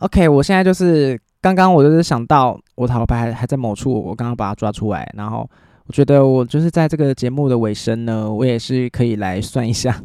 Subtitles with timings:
[0.00, 5.48] OK，我现在就是刚刚我就是想到我塔罗牌还还在某处，我刚刚把它抓出来，然后
[5.86, 10.00] 我觉得我就是在这个节目的尾声呢，我也是可以来算一下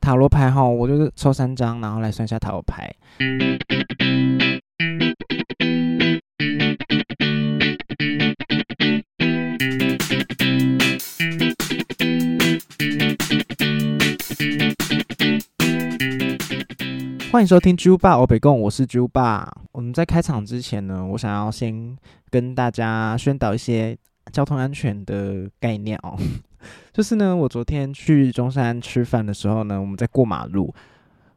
[0.00, 2.92] 塔罗牌哈，我就是抽三张，然后来算一下塔罗牌。
[17.30, 19.46] 欢迎收听猪爸欧北贡，我是猪爸。
[19.72, 21.94] 我们在开场之前呢，我想要先
[22.30, 23.94] 跟大家宣导一些
[24.32, 26.16] 交通安全的概念哦。
[26.90, 30.74] 就是呢，我昨天去中山吃饭的时候呢，我们在过马路。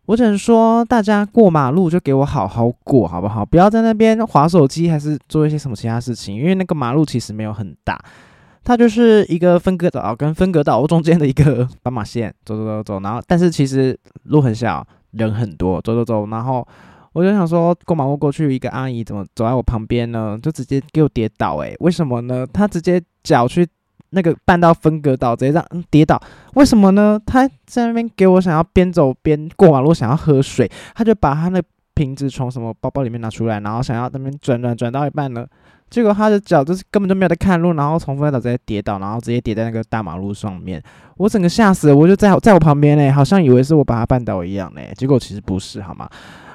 [0.05, 3.45] 我只能说，大家过马路就给我好好过，好不好？
[3.45, 6.37] 不要在那边划手机，还是做一些什么其他事情。
[6.37, 8.01] 因为那个马路其实没有很大，
[8.63, 12.99] 它就是一个分隔岛跟分隔岛中间的一个斑马线，走走走走。
[13.01, 14.87] 然后，但是其实路很小。
[15.11, 16.67] 人很多，走走走，然后
[17.13, 20.37] 我就想说，过马路过去，一个阿姨怎么走在我旁边呢？
[20.41, 22.47] 就直接给我跌倒，诶，为什么呢？
[22.53, 23.67] 她直接脚去
[24.11, 26.21] 那个半道分隔岛，直接让跌倒，
[26.55, 27.19] 为什么呢？
[27.25, 31.61] 她在那边给我想要边走边过马路，想要喝水，她就把她那
[32.01, 35.45] 瓶子从什么包包里面拿出来，然后想要那边转转转到一半呢。
[35.87, 40.81] 结果他的脚就是根本就没有在看路，然后从副驾驶直接跌倒，然后直接跌在那个大马路上面。
[41.17, 46.09] 我整个吓死了，我就在在我旁边呢，好像以为是我把他绊倒一样呢，结果其实不是，好吗？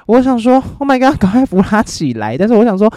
[0.07, 2.37] 我想说，Oh my god，赶快扶他起来。
[2.37, 2.91] 但是我想说。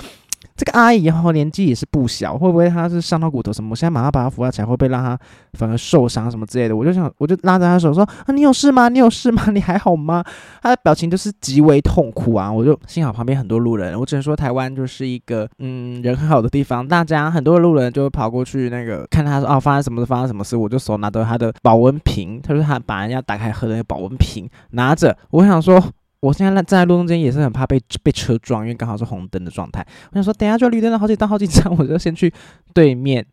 [0.61, 3.71] 这个阿姨哈年纪也是不小，会不会她是伤到骨头什么？
[3.71, 5.19] 我现在马上把她扶起来，会不会让她
[5.55, 6.77] 反而受伤什么之类的？
[6.77, 8.91] 我就想，我就拉着她手说：“啊，你有事吗？
[8.91, 9.51] 你有事吗？
[9.53, 10.23] 你还好吗？”
[10.61, 12.53] 她的表情就是极为痛苦啊！
[12.53, 20.59] 我就幸好旁边很多路人，我只能说台湾就是一个嗯人很好的地方，大家很多路人就会跑过去那个看她说哦发生什么事，发生什么事？
[20.59, 25.83] 我就手拿着她的保温瓶，她说她把人家打开喝的那个保温瓶拿着，我想说。
[26.21, 29.87] 我现在站在路中间也是很怕被被车撞，因为刚好是红灯的状态。
[30.11, 32.31] 我想说，等下就绿灯了，好几档好几张，我就先去
[32.75, 33.25] 对面，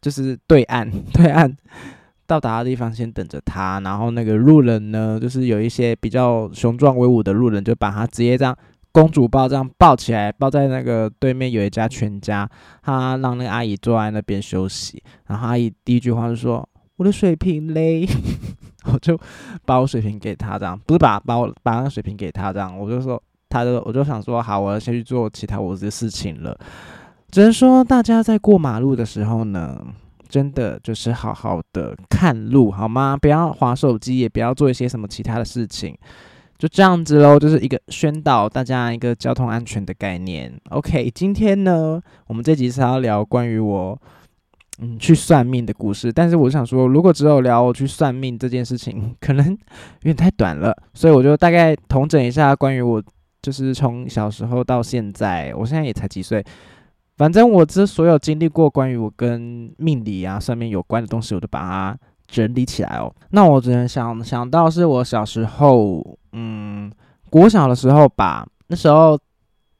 [0.00, 1.54] 就是对岸 对岸
[2.26, 3.78] 到达的地方先等着他。
[3.80, 8.56] 然后那个路人呢，就是有一些比较雄壮威武的路人，就把他直接这样
[8.90, 12.48] 公主抱这样抱起来，抱在那个对面有一家全家，
[12.82, 15.02] 他让那个阿姨坐在那边休息。
[15.26, 16.66] 然后阿姨第一句话就说
[16.96, 18.08] ：“我的水瓶嘞。
[18.84, 19.18] ”我就
[19.64, 26.58] 把我水瓶给他，这样不是把把我把那个水瓶给他，这样我就说，他就我就想说，好，我要先去做其他我的事情了。
[27.30, 29.84] 只能说，大家在过马路的时候呢，
[30.28, 33.16] 真的就是好好的看路，好吗？
[33.16, 35.96] 不要划手机，也不要做一些什么其他的事情，
[36.58, 37.38] 就这样子喽。
[37.38, 40.52] 就是一个宣导大家一个交通安全的概念。
[40.70, 44.00] OK，今天呢，我们这集是要聊关于我。
[44.82, 49.58] 嗯，去算命的故事，但是我想说，如果只有聊我去算命这件事情， 可能有
[50.04, 53.02] 点太短了，所以我就大概统整一下关于我，
[53.42, 56.42] 就是从小时候到现在，我现在也才几岁，
[57.18, 63.14] 反正我这所有经历过关于我跟命理啊、算命有关的东西，我都把它整理起来哦。
[63.32, 66.90] 那我只能想想到是我小时候，嗯，
[67.28, 69.18] 国小的时候吧，那时候。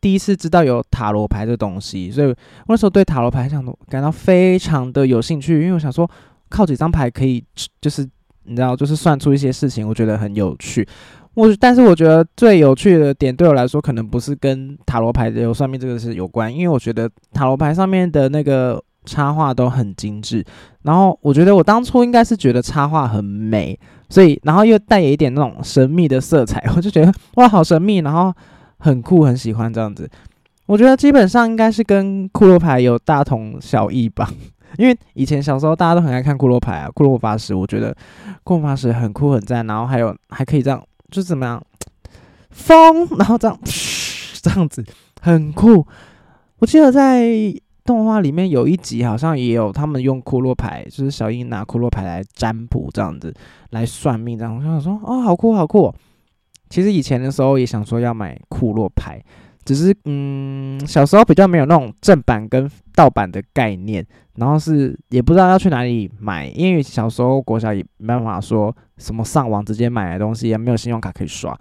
[0.00, 2.34] 第一次知道有塔罗牌这东西，所以我
[2.69, 6.11] 那时候对塔罗牌想感到非常的有兴趣，因为我想说
[6.49, 7.44] 靠几张牌可以，
[7.83, 8.09] 就是
[8.44, 10.89] 你知道，就是算出一些事情，我觉得很有趣。
[11.34, 20.43] 我但是我觉得最有趣的点对我来说，可能不是跟塔罗牌有算命这个是有关，因为我觉得塔罗牌上面的那个插画都很精致，
[20.83, 23.78] 然后我觉得我当初应该是觉得插画很美，
[24.09, 28.33] 所以然后又带有一点那种神秘的色彩，我就觉得哇，好神秘，然后。
[28.81, 30.11] 很酷，很喜欢这样子。
[30.67, 34.29] 我觉得基本上应该是跟骷髅牌有大同小异吧。
[34.79, 37.93] 因为以前小时候大家都很爱看骷髅牌啊，骷髅法师，我觉得
[38.45, 39.67] 骷髅法师很酷很赞。
[39.67, 40.81] 然后还有还可以这样，
[41.11, 41.61] 就是怎么样，
[42.51, 43.59] 风，然后这样，
[44.41, 44.85] 这样子
[45.21, 45.85] 很酷。
[46.61, 47.27] 我记得在
[47.85, 53.35] 动画里面有一集好像也有他们用骷髅牌，就是小樱拿骷髅牌来占卜这样子
[53.71, 54.57] 来算命这样。
[54.57, 55.93] 我想说，哦，好酷，好酷。
[56.71, 59.21] 其实以前的时候也想说要买库洛牌，
[59.65, 64.07] 只是嗯，小时候比较没有那种正版跟盗版的概念，
[64.37, 71.55] 然后是也不知道要去哪里买，因为小时候国小也没办法说什么上网直接买的东西，也没有信用卡可以刷。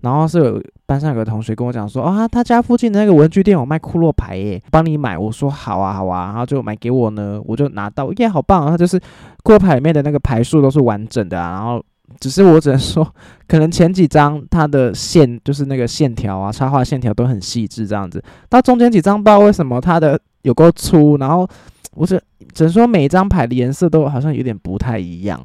[0.00, 5.16] 然后是有班上有个同学跟我讲说，啊，他家附近的那个文具店有卖库洛牌耶，帮你买。
[5.16, 8.68] 我说好啊好啊，然后就买给我呢，我就拿到，耶，好棒！
[8.68, 8.98] 它就是
[9.42, 11.80] 库洛牌里面的那个牌数都是完整的啊，然后。
[12.20, 13.14] 只是我只能说，
[13.46, 18.22] 可能前几张它的线就是那个线条啊，插画线条都很细致这样子。
[18.48, 21.46] 到中间几张不知道为什么它的有够粗，然后
[21.94, 22.22] 我只
[22.54, 25.44] 只能说每一张牌的颜色都好像有点不太一样。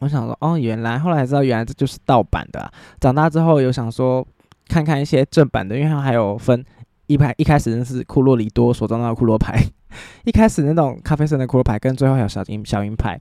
[0.00, 2.70] 我想说，哦，原来后来才知道原来这就是盗版的。
[3.00, 4.26] 长大之后有想说，
[4.68, 6.64] 看看一些正版的，因为它还有分
[7.06, 9.62] 一排，一开始是库洛里多所装的库洛牌，
[10.24, 13.20] 一开始那种咖啡色的库洛牌，跟最后还有小银小银牌。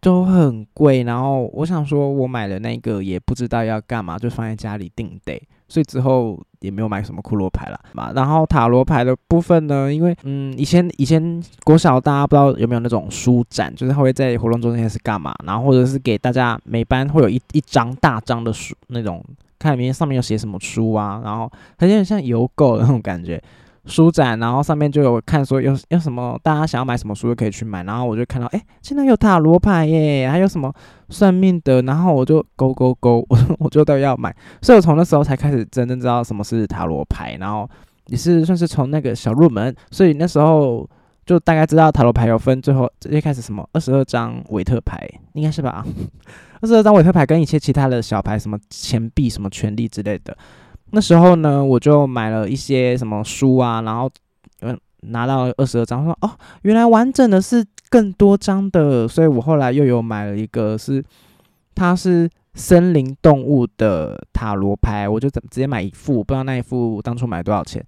[0.00, 8.12] 都很贵，然后我想说，我买的那个也不知道要干嘛，就放在家里定得，所以之后也没有买什么库洛牌了嘛。
[8.14, 19.24] 然后塔罗牌的部分呢，因为嗯，以前以前国小大家不知道有没有那种书展，就是他会在活动中间是干嘛，然后或者是给大家每班会有一一张大张的书，那种
[19.58, 23.42] 看里面上面有写什么书啊，然后有点像邮购的那种感觉。
[23.88, 30.72] 书展，然后上面就有看说有有什么大家想要买什么书就可以去买，然后我就看到哎，现在有塔罗牌耶，还有什么
[31.08, 37.68] 算命的，然后我就勾勾勾，我 我就都要买，所以我从那时候才开始真正知道什么是塔罗牌，然后
[38.06, 40.88] 也是算是从那个小入门，所以那时候
[41.24, 45.84] 就大概知道塔罗牌有分，最后一开始什么二十二张韦特牌，应该是吧？
[46.60, 50.36] 二十二张韦特牌跟一些其他的小牌，什么钱币、什么权力之类的。
[50.90, 54.10] 那时候呢，我就买了一些什么书啊，然后
[54.60, 56.30] 嗯拿到二十二张，说哦，
[56.62, 61.04] 原来完整的是更多张的，所以我后来又有买了一个是，
[61.74, 67.84] 它是森林动物的塔罗牌，我就怎直接买一副，不知道那一副当初买多少钱。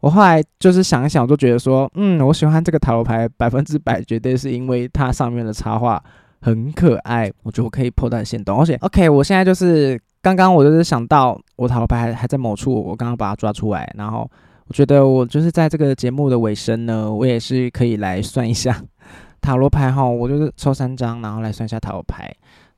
[0.00, 6.02] 我后来就是想一想，我就觉得说，嗯，我喜欢这个塔罗牌，百分之百绝对是因为它上面的插画
[6.40, 10.00] 很可爱，我觉得我可以破断线动，而且 OK，我现在就是。
[10.22, 14.30] 刚刚我就是想到我塔罗牌还还在某处，我刚刚把它抓出来，然后
[14.66, 18.82] 我觉得我就是在这个节目的尾声呢，我也是可以来算一下
[19.40, 22.30] 塔罗牌哈，我就是抽三张，然后来算一下塔罗牌，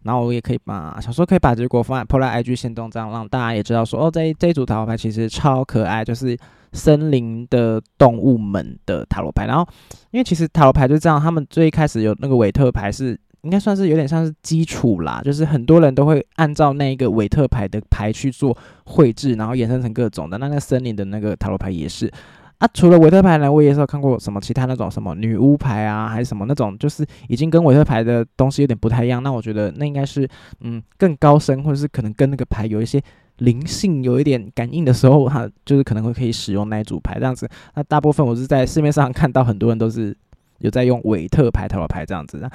[0.03, 6.39] 然后我也可以把想说可以把结果放在 PO 在 IG 线动，这样让大家也知道说哦，这这一组塔罗牌其实超可爱，就是
[6.73, 9.67] 森林的动物们的塔罗牌，然后
[10.13, 13.19] 因为其实塔罗牌就这样，他们最一开始有那个韦特牌是。
[13.43, 20.39] 应该算是有点像是基础啦，就是很多人都会按照那个韦特牌的牌去做绘制，然后衍生成各种的。
[20.39, 22.11] 那那个森林的那个塔罗牌也是
[22.59, 22.69] 啊。
[22.73, 29.21] 除了韦特牌呢，我也是有看过什么其他那种什么女巫牌啊，还是什么那种，就是已经跟韦特牌的东西有点不太一样。
[29.23, 30.29] 那我觉得那应该是
[30.61, 33.03] 嗯更高深，或者是可能跟那个牌有一些
[33.39, 37.49] 灵性、有一点感应的时候，它就是可能会可以使用那一组牌这样子。
[37.75, 40.17] 那大部分我是在市面上看到很多人都是
[40.59, 42.49] 有在用韦特牌塔罗牌这样子。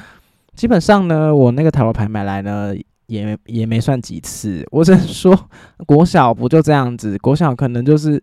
[0.58, 2.74] 基本上呢，我那个塔罗牌买来呢，
[3.06, 4.68] 也也没算几次。
[4.72, 5.34] 我只能说，
[5.86, 7.16] 国小不就这样子？
[7.20, 8.22] 国小可能就是，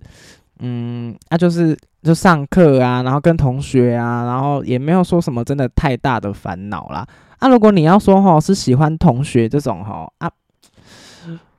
[0.59, 7.07] 嗯，那就是就上课啊，然后跟同学啊，然后也没有说什么真的太大的烦恼啦。
[7.39, 10.29] 啊，如果你要说哈，是喜欢同学这种哈啊，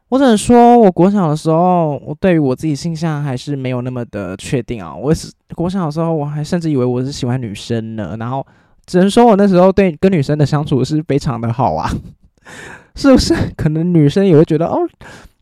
[0.09, 4.93] 我只能说，我国小的时候，我对于我自己性向还是没有那么的确定啊。
[4.93, 8.45] 我是国小的时候，我还甚至以为我是喜欢女生呢，然后。
[8.85, 11.89] 只能说我那时候对跟女生的相处是非常的好啊，
[12.95, 13.33] 是不是？
[13.57, 14.87] 可能女生也会觉得哦，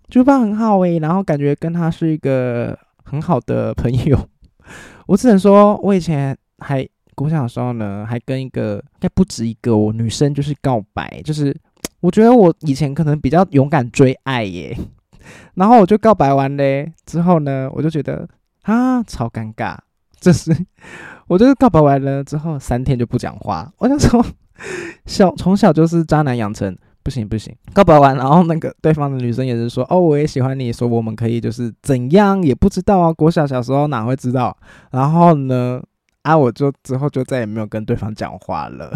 [0.10, 4.18] 朱爸很好诶，然后感觉跟他是一个很好的朋友。
[5.08, 11.56] 我只能说，我以前还国小的时候呢，还跟一个应该不止一个我女生就是告白，就是
[12.00, 14.78] 我觉得我以前可能比较勇敢追爱耶，
[15.56, 18.28] 然后我就告白完嘞，之后呢，我就觉得
[18.64, 19.78] 啊，超尴尬，
[20.20, 20.56] 这是。
[21.28, 23.72] 我就是告白完了之后三天就不讲话。
[23.78, 24.24] 我想说，
[25.06, 27.56] 小从小就是渣男养成，不行不行。
[27.74, 33.14] 告白完，然后那个对方的女生也是说，哦，我也喜欢你，说我们可以就是怎样也不知道啊。
[33.14, 34.56] 国小小时候哪会知道？
[34.92, 35.82] 然后呢，
[36.24, 38.92] 啊，我就之后就再也没有跟对方讲话了。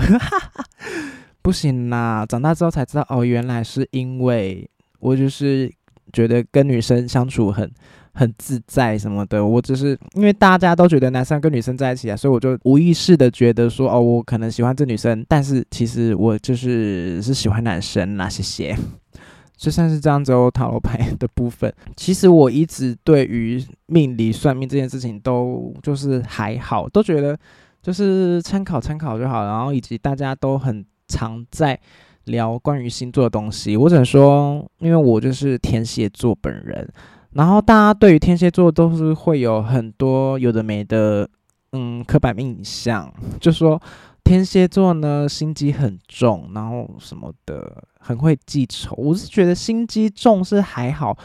[1.42, 4.70] 不行啦，长大之后才知道，哦，原来是因为
[5.00, 5.72] 我就是
[6.12, 7.72] 觉得跟女生相处很。
[8.18, 18.28] 很自在什么的，我只是因为大家都觉得男生跟女生在一起啊，所以我就无意识的觉得说，哦，我可能喜欢这女生，但是其实我就是是喜欢男生啦。
[18.28, 18.76] 谢谢，
[19.56, 20.50] 就算是这样子哦。
[20.52, 27.38] 塔罗牌的部分，其实我一直对于命理算命这件事情都就是还好，都觉得
[27.84, 29.46] 就是参考参考就好。
[29.46, 31.80] 然后以及大家都很常在
[32.24, 36.90] 聊关于星座的东西，我只能说，因为我就是天蝎座本人。
[37.34, 41.30] 然后大家对于天蝎座都是会有很多有的没的，
[41.74, 43.80] 嗯，刻板印象，就说
[44.24, 48.96] 天蝎座呢心机很重，然后什么的很会记仇。
[48.98, 51.18] 我是觉得心机重是还好，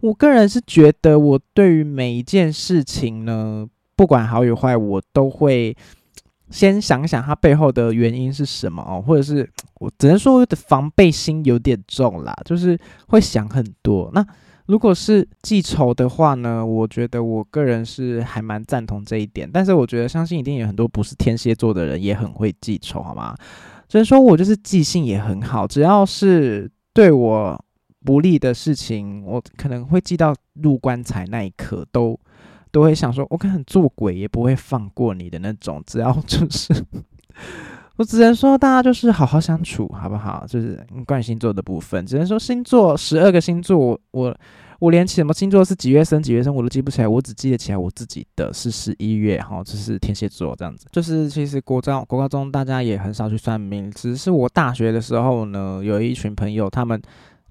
[0.00, 5.76] 我个人是觉得我对于每一件事情呢，不管好与坏，我都会
[6.50, 9.48] 先想想它背后的原因是什么哦，或者是
[9.78, 14.10] 我只能说我的防备心有点重啦，就是会想很多。
[14.12, 14.26] 那
[14.70, 19.50] 如果是记仇的话呢，我觉得我个人是还蛮赞同这一点。
[19.52, 23.34] 但是我觉得相信一定有很多不是天蝎座的人也很会记仇，好吗？
[23.88, 27.64] 所以说我就是记性也很好，只要是对我
[28.04, 32.16] 不利的事情，我可能会记到入棺材那一刻，都
[32.70, 35.82] 都会想说，我可能做鬼也不会放过你的那种。
[35.84, 36.72] 只要就是，
[38.00, 40.46] 我只能说大家就是好好相处，好不好？
[40.48, 44.34] 就是关于星座的部分，只能说星座十二个星座，我。
[44.78, 50.86] 我连什么星座是几月生几月生我都记不起来，我只记得起来我自己的是十一月哈，就是天蝎座这样子。
[50.90, 56.98] 就是其实国中国高中大家也很少去算命，只是我大学的时候呢，有一群朋友他们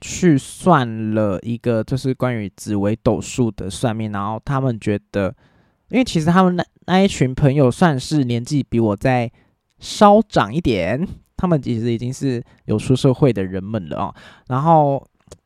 [0.02, 5.32] 去算了一个就是关于紫微斗数的算命，然后他们觉得，
[5.90, 9.32] 因为其实他们那那一群朋友算是年纪比我在
[9.80, 11.08] 稍长一点，
[11.38, 14.16] 他们其实已经是有出社会的人们了啊，
[14.48, 15.06] 然后。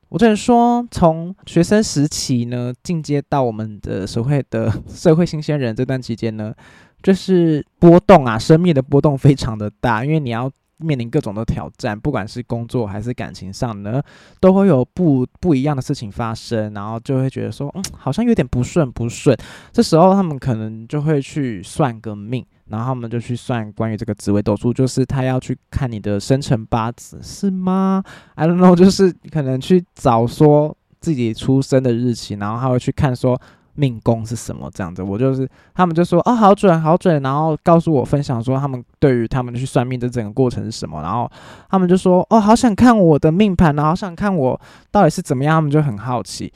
[0.10, 6.54] 我只能说，从学生时期呢，进阶到我们的社会的社会新鲜人这段期间呢，
[7.02, 10.52] 就是波动啊，生命的波动非常的大，因为你要
[10.84, 14.02] 面临各种的挑战，不管是工作还是感情上呢，
[14.40, 19.38] 都会有不不一样的事情发生，然后就会觉得说，嗯，好像有点不顺不顺。
[19.72, 22.46] 这时候他们可能就会去算个命。
[22.70, 28.02] 然后他们就去算关于这个紫微斗数，就是他要去看你的生辰八字，是吗
[28.36, 33.40] ？I don't know，就是可能去找说自己出生的日期，然后他会去看说
[33.75, 35.01] 命宫是什么这样子。
[35.01, 41.30] 我就是他们就说哦，好准，好准，然后告诉我分享说他们对于他们去算命的整个过程是什么，然后
[41.70, 44.60] 他们就说哦，好想看我的命盘，然后想看我
[44.92, 46.51] 到底是怎么样，他们就很好奇。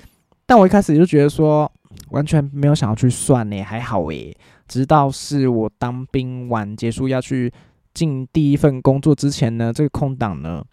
[0.45, 1.71] 但我一开始就觉得说
[2.11, 4.35] 完全没有想要去算呢，还好诶。
[4.67, 7.51] 直到是我当兵完结束要去
[7.93, 10.63] 进第一份工作之前呢，这个空档呢，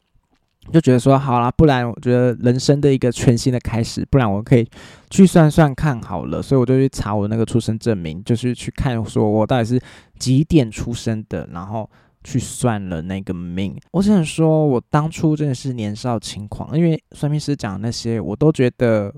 [0.72, 4.68] 就觉得说好啦，不然我觉得人生的一个全新的开始，不然我可以
[5.10, 9.80] 去算算看好了，所以我就去查我那个出生证明，就是去看说我到底是
[10.18, 11.88] 几点出生的，然后
[12.22, 13.76] 去算了那个命。
[13.92, 19.14] 我只能说，我当初真的是年少轻狂，因为算命师讲那些，我都觉得，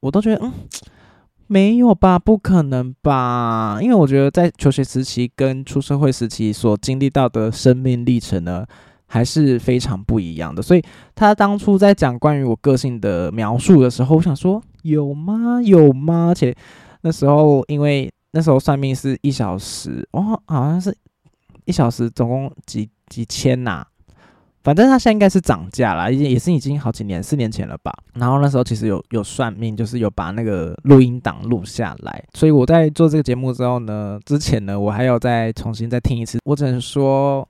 [0.00, 0.52] 我都觉得，嗯。
[1.52, 2.16] 没有吧？
[2.16, 3.80] 不可能吧？
[3.82, 8.64] 因为我觉得在求学时期跟出社会时期所经历到的生命历程呢，
[9.10, 10.62] 还是非常不一样的。
[10.62, 10.82] 所以
[11.16, 15.60] 他当初在讲关于我个性的描述的时候，我想说有吗？
[15.62, 16.28] 有吗？
[16.28, 16.54] 而且
[17.02, 20.96] 那时候因为那时候算命是一小时，哦，好像是
[21.64, 23.84] 一小时总共几几千呐。
[24.62, 27.90] 反正他现在应该是涨价了，已经也是已经好几年，四年前了吧。
[28.12, 32.22] 然后那时候其实有有算命，就是有把那个录音档录下来。
[32.34, 36.38] 所以我在做这个节目之后呢，之前呢我还要再重新再听一次。
[36.44, 37.48] 我只能说，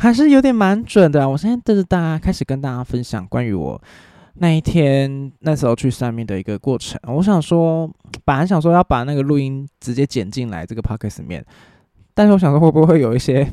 [0.00, 1.28] 还是有点蛮准的。
[1.28, 3.80] 我现在带着大家开始跟大家分享关于我
[4.34, 6.98] 那一天那时候去算命的一个过程。
[7.06, 7.88] 我想说，
[8.24, 11.44] 本来想说要把那个录音直接剪进来这个 podcast 里面，
[12.14, 13.46] 但是我想说会不会有一些。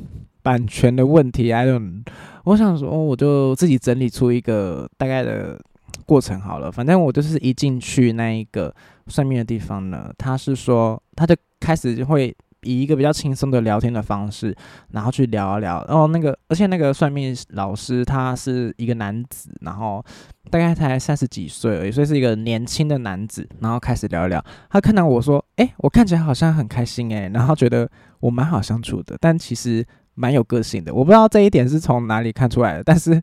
[0.44, 2.06] 版权的问题，I don't。
[2.46, 5.60] 我想说，我就自己整理出一个大概的
[6.06, 6.72] 过程好了。
[6.72, 8.74] 反正我就是一进去那一个
[9.08, 12.34] 算命的地方呢，他是说，他就开始就会
[12.67, 14.55] 以一个比较轻松的聊天的方式，
[14.91, 15.83] 然后去聊一聊。
[15.88, 20.03] 然后那个，而且那个算命老师他是一个男子，然后
[20.51, 23.47] 大概才三十几岁而已，所以是一个年轻的男子。
[23.59, 29.86] 然后开始聊一聊，他看到我说：“哎，我看起来好像很开心哎。”然后觉得我蛮好相处的，但其实。
[30.19, 32.83] 蛮有个性的，我不知道这一点是从哪里看出来的。
[32.83, 33.21] 但是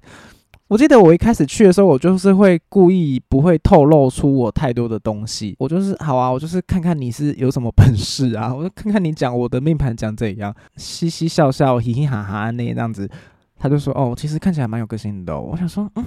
[0.68, 5.54] 我记得我一开始去的时候，我就是会故意不会透露出我太多的东西。
[5.58, 13.08] 我就是好啊，我就是看看你是有什么本事啊， 我就看看你讲我的命盘讲怎样，嘻嘻笑笑，嘻嘻哈哈那样子。
[13.56, 16.04] 他就说：“哦，其实看起来蛮有个性的。”我想说：“嗯，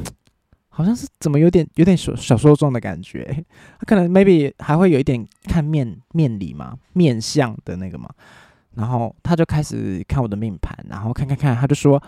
[0.69, 3.45] 好像是怎么有点有点小小说中的感觉。
[3.79, 8.09] 他可能 maybe 还会有一点看面面理嘛，面相的那个嘛。”
[8.75, 12.01] 然后他就开始看我的命盘，然后看看看，他就说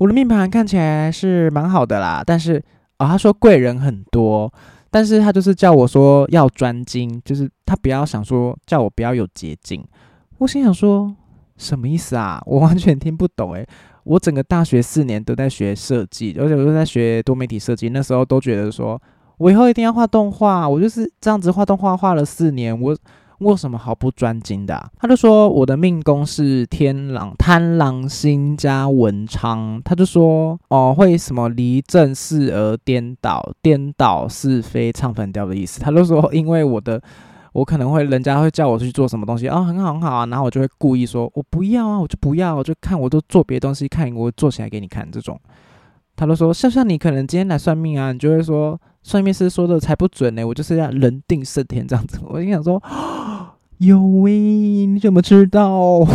[0.00, 2.56] 我的命盘看起来是蛮好的啦，但是
[2.96, 4.50] 啊，他说贵人很多，
[4.90, 9.84] 但是他就是叫我说要专精，就是他不要想说叫我不要有捷径。
[10.38, 11.14] 我心想说
[11.58, 12.42] 什么意思啊？
[12.48, 13.66] 我完全听不懂诶。
[14.04, 18.98] 我整个大学四年都在学设计，而且我都在学多媒体设计，那时候都觉得说
[19.36, 22.96] 我以后一定要画动画，我就是这样子画动画画了四年，我。
[23.40, 24.90] 为什么毫不专精的？
[24.98, 29.80] 他就说我的命宫是天狼、贪狼星加文昌。
[29.84, 35.80] 他就说哦，会什么离正事而颠倒，颠倒是非唱反调的意思。
[35.80, 37.00] 他就说，因为我的
[37.52, 45.40] 我可能会人家会叫我去做什么东西哦，很好很好啊，然后我就会故意说我不要啊，我就不要，我就看我都做别的东西，看我做起来给你看这种。
[46.14, 52.18] 他都说像像你可能今天来算命啊，你就会说算命师说的才不准呢，我就是要人定胜天这样子。
[52.24, 52.82] 我就想说。
[53.80, 54.30] 有喂，
[54.84, 56.06] 你怎么知道？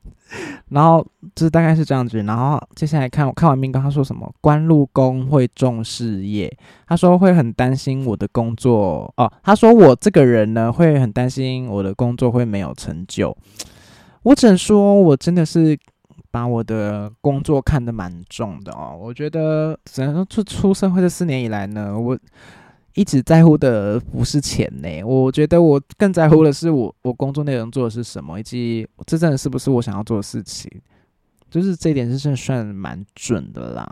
[0.68, 2.22] 然后这大概是这样子。
[2.24, 4.30] 然后接下来看我看完命宫，他说什么？
[4.42, 6.54] 官禄宫会重事业，
[6.86, 9.32] 他说会很担心我的工作哦。
[9.42, 13.34] 他说我这个人呢，会很担心我的工作会没有成就。
[14.22, 15.78] 我只能说，我真的是
[16.36, 18.94] 把我的工作看得蛮重的哦。
[19.00, 22.18] 我觉得只能说出出社会这四年以来呢，我。
[22.98, 30.70] 一直在乎的不是钱呢，我觉得我更在乎的是我我工作内容做的是什么，以及这真的是不是我想要做的事情，
[31.50, 33.86] 就是这一点是算算蛮准的啦。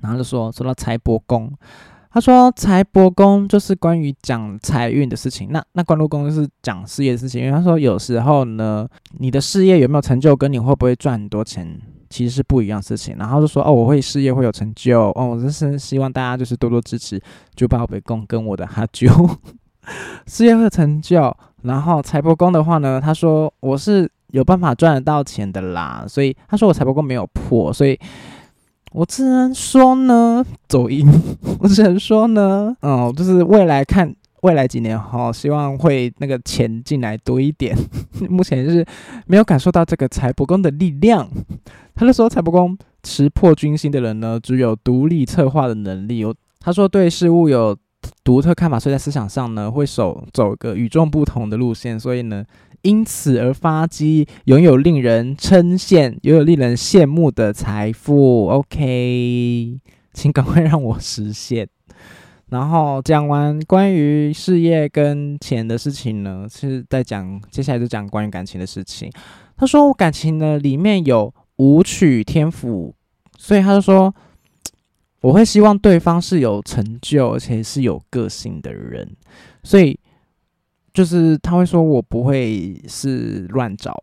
[0.00, 1.52] 然后就说说到财帛宫，
[2.16, 11.78] 他说财帛宫就是关于讲财运的事情，那那官禄宫就是讲事业的事情，因为他说有时候呢，你的事业有没有成就，跟你会不会赚很多钱。
[12.08, 17.20] 其实是不一样事情，然后就说哦，我会事业会有成就哦，我真是希望大家就是多多支持，
[17.54, 19.36] 就把我北宫跟我的哈啾
[20.24, 21.36] 事业会成就。
[21.64, 28.00] 然后财帛宫的话呢，他说我是有办法赚得到钱的啦，所以他说我财帛宫没有破，所以
[28.92, 31.06] 我只能说呢，走音，
[31.60, 34.14] 我只能说呢，嗯，就是未来看。
[34.42, 37.76] 未来几年哈，希望会那个钱进来多一点。
[38.30, 38.86] 目前就是
[39.26, 41.28] 没有感受到这个财帛宫的力量。
[41.96, 46.18] 他就说，财帛宫持破军星的人呢，只有独立策划的能力。
[46.18, 47.76] 有他说对事物有
[48.22, 51.98] 独特看法，所以在思想上呢，会走走个与众不同的路线。
[51.98, 52.44] 所以呢，
[52.86, 58.46] 因此而发迹，拥有令人称羡、拥有令人羡慕的财富。
[58.46, 59.80] OK，
[60.12, 61.68] 请赶快让我实现。
[62.50, 69.10] 然后讲完关于事业跟钱的事情呢，是在讲接下来就讲关于感情的事情。
[69.56, 72.94] 他说我感情呢里面有舞曲天赋，
[73.36, 74.14] 所以他就说
[75.22, 79.16] 我会希望对方是有成就而且是有个性的人，
[79.64, 79.98] 所以
[80.96, 83.94] 就是他会说我不会是乱找，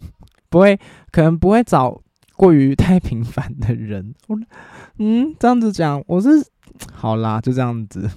[0.50, 0.76] 不会
[1.12, 1.98] 可能不会找
[2.36, 4.12] 过于太平凡的人。
[4.98, 6.28] 嗯，这样子讲我是。
[6.92, 8.08] 好啦，就这样子。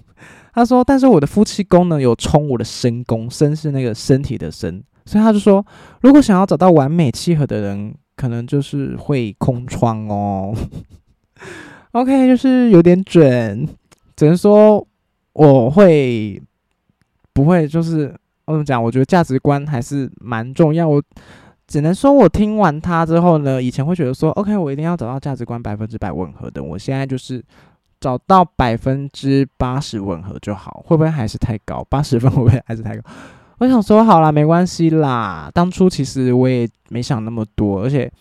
[0.53, 5.65] 他说：“但是我的夫妻宫呢，有冲我的身宫，身是那个身体的身，所以他就说，
[6.01, 10.55] 如果想要找到完美契合的人，可能就是会空窗哦。
[11.91, 13.67] OK，就是有点准，
[14.15, 14.87] 只能说
[15.33, 16.41] 我会
[17.33, 18.83] 不会就是我怎么讲？
[18.83, 20.87] 我觉得价值观还是蛮重要。
[20.87, 21.01] 我
[21.67, 26.63] 只能说我听完他之后呢，以前会觉得说，OK，我一定要找到价值观百分之百吻合的。
[26.63, 27.43] 我现在就是。”
[28.03, 31.81] 找到百分之八十吻合就好，会不会还是太高？
[31.89, 33.01] 八十分会不会还是太高？
[33.59, 35.49] 我想说好啦，没关系啦。
[35.53, 38.11] 当初其实我也没想那么多，而且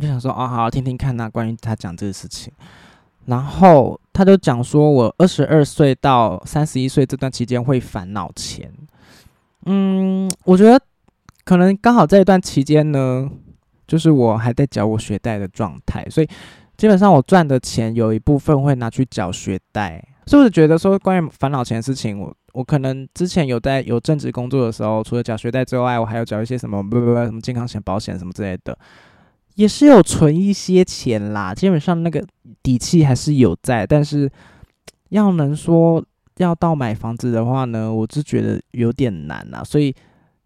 [0.00, 2.52] 就想说哦，好好听听看那关于他讲这个事情。
[3.24, 8.72] 然后他就讲说，我二十二岁到三十一岁这段期间会烦恼钱。
[9.66, 10.80] 嗯，我觉得
[11.44, 13.30] 可能刚好这一段期间呢，
[13.86, 16.28] 就是我还在缴我学贷的状态，所以。
[16.76, 28.76] 基本上我赚的钱有一部分会拿去缴学贷，是不是觉得说关于烦恼钱的事情，我我可能之前有在有正职工作的时候，除了缴学贷之外，我还要缴一些什么不不不什么健康险、保险什么之类的，
[29.54, 31.54] 也是有存一些钱啦。
[31.54, 32.20] 基本上那个
[32.60, 34.28] 底气还是有在，但是
[35.10, 36.04] 要能说
[36.36, 39.94] 要到买房子的话呢，我是觉得有点难啊，所以。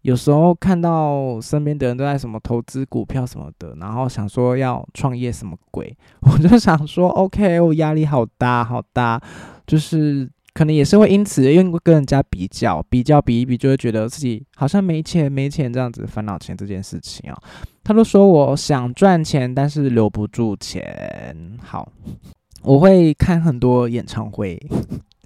[0.03, 9.21] 有时候看到身边的人都在什么投资股票什么的，然后想说要创业什么鬼， 我就想说，OK，我压力好大好大，
[9.67, 17.37] 就是可能也是会因此因为跟人家比较，比较比一比，就会觉得自己好像没钱没钱这样子，烦恼钱这件事情啊。
[17.83, 21.57] 他都说我想赚钱，但是留不住钱。
[21.61, 21.91] 好，
[22.63, 24.57] 我会看很多演唱会，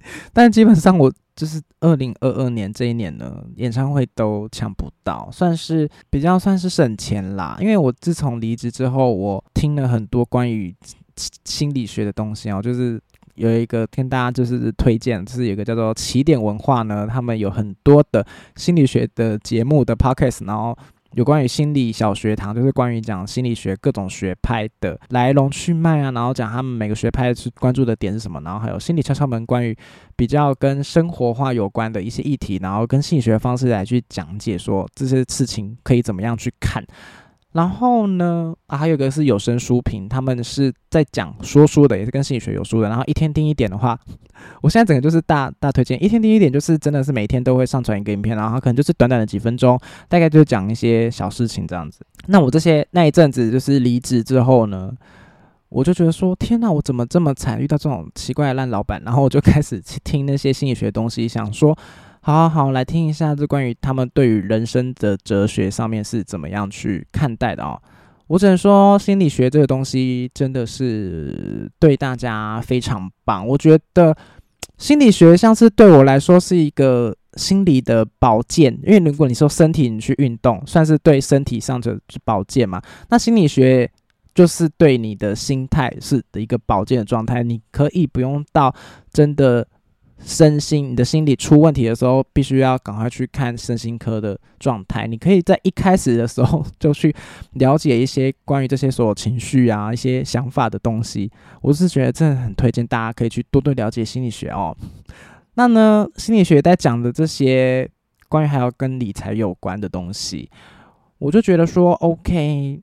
[0.32, 1.12] 但基本上我。
[1.36, 7.56] 就是二零二二年这一年呢，演唱会都抢不到，算是比较算是省钱啦。
[7.58, 10.72] 因为我自从离职之后，我听了很多关于
[11.44, 13.02] 心理学的东西哦，就是
[13.34, 20.78] 有一个跟大家就是推荐，就是有一个叫做起点文化呢，他们有很多的心理学的节目的 podcast，然后。
[21.16, 29.76] 有关于心理小学堂，就是关于讲心理学各种学派的来龙去脉啊，然后讲他们每个学派是关注的点是什么，然后还有心理敲敲门，关于
[30.16, 36.84] 比较跟生活化有关的一些议题，然后跟心理学的方式来去讲解，说这些事情可以怎么样去看。
[37.54, 42.88] 然后呢，啊，还有一个是有声书评，他们是在讲说书的，也是跟心理学有书的。
[42.88, 43.96] 然后一天听一点的话，
[44.60, 46.02] 我现在整个就是大大推荐。
[46.02, 52.04] 一天听一点，就是真的是每天都会上传一个影片，然后可能就是短短的几分钟，大概就讲一些小事情这样子。
[52.26, 54.92] 那我这些那一阵子就是离职之后呢，
[55.68, 59.00] 我就觉得说，天呐，我怎么这么惨，遇到这种奇怪的烂老板？
[59.04, 61.78] 然后我就开始去听那些心理学的东西，想说。
[62.26, 67.78] 好好好，来听一下这关于他们对于人生的哲学上面是怎么样去看待的哦。
[68.28, 73.46] 我只能说，心理学这个东西真的是对大家非常棒。
[73.46, 74.16] 我觉得
[74.78, 82.80] 心理学像是对我来说是一个心理的保健，因为如果你说身体你去运动，算是对身体上的保健嘛。
[83.10, 83.90] 那心理学
[84.34, 88.74] 就是对你的心态是的一个保健的状态，你可以不用到
[89.12, 89.68] 真的。
[90.18, 95.06] 身心，你的心理出问题的时候，必须要赶快去看身心科的状态。
[95.06, 97.14] 你可以在一开始的时候就去
[97.54, 101.30] 了解一些关于这些所有情绪啊、一些想法的东西。
[101.60, 104.76] 我是觉得真的很推荐大家可以去多多了解心理学哦。
[105.54, 107.88] 那呢，心理学在讲的这些
[108.28, 110.50] 关于还有跟理财有关的东西，
[111.18, 112.80] 我就觉得说，OK，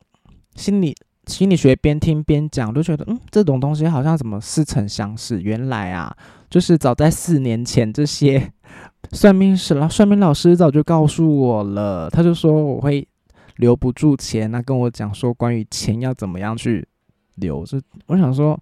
[0.56, 0.96] 心理
[1.28, 5.42] 心理学边听边讲，都觉得嗯，这种东西好像怎么似曾相识。
[5.42, 6.16] 原来啊。
[6.50, 8.52] 就是早在四年前，这些
[9.14, 12.10] 算命师老算命老师早就告诉我了。
[12.10, 13.08] 他就说我会
[13.56, 16.86] 留不住钱，那跟我讲说关于钱要怎么样去
[17.36, 17.66] 留。
[17.66, 18.60] 就我想说，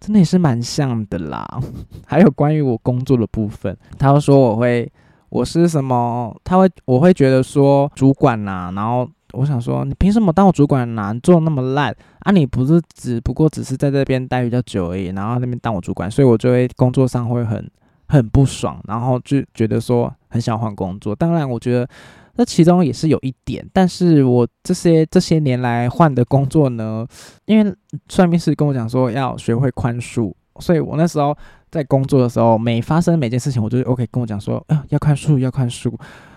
[0.00, 1.46] 真的也是蛮像的啦。
[2.06, 4.90] 还有关于我工作的部分，他说我会
[5.28, 6.34] 我是什么？
[6.42, 9.06] 他会我会觉得说主管呐，然后。
[9.32, 11.14] 我想说，你凭什么当我主管呢？
[11.22, 12.30] 做那么烂啊！
[12.32, 17.70] 你不是只不过只是在这边待比较久而已，然后那边当我主管，所以我就会工作上会很
[18.08, 21.14] 很不爽，然后就觉得说很想换工作。
[21.14, 21.88] 当然，我觉得
[22.36, 27.06] 那其中也是有一点，但是我这些这些年来换的工作呢，
[27.46, 27.74] 因为
[28.08, 31.36] 算命师跟我讲说要学会宽恕，所以我那时候
[31.70, 35.92] 在工作的时候，每发生每件事情，我就 OK 跟我讲说，啊，要宽恕，要宽恕，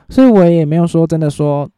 [0.10, 1.70] 所以我也没有说真的说。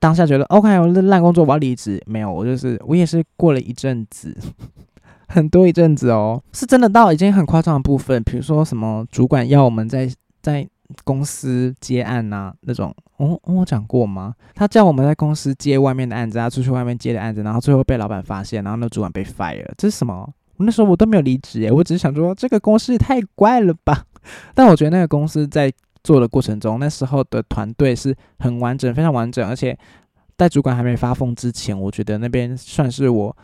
[0.00, 2.00] 当下觉得 OK，我这烂工作我要离职。
[2.06, 4.36] 没有，我就是我也是过了一阵子，
[5.28, 8.22] 很多一阵子哦，是真的到已经很夸张的部分。
[8.22, 10.08] 比如说什么主管要我们在
[10.40, 10.66] 在
[11.04, 14.34] 公司接案呐那种，我我讲过吗？
[14.54, 20.32] 他叫我们在公司接外面的案子，他出去外面接的案子，然后最后被老板发现，然后那主管被 fire，这是什么？
[20.58, 24.04] 那时候我都没有离职诶，我只是想说这个公司也太怪了吧。
[24.54, 25.72] 但我觉得那个公司在。
[26.08, 29.78] 做的过程中，那时候的团队是很完整，非常完整，而且
[30.38, 33.36] 在主管还没发疯之前，我觉得那边算是我，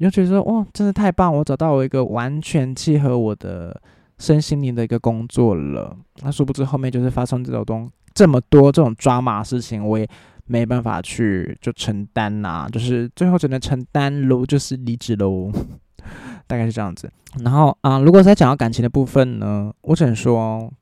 [0.00, 3.78] 就觉得说，哇，真的太棒，我找到我一个完全契合我的
[4.16, 5.94] 身心灵的一个工作了。
[6.22, 10.08] 那殊不知后面就是发生这种东这么多这种抓马事情，我也
[10.46, 15.52] 没办法去就承担呐，就是最后只能承担喽，就是离职喽，
[16.48, 17.10] 大概是这样子。
[17.44, 20.72] 然后啊，如果再讲到感情的部分呢，我只能说。